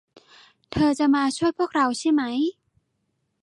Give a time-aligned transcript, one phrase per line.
[0.71, 2.23] เธอจะมาช่วยพวกเราใช่ไหม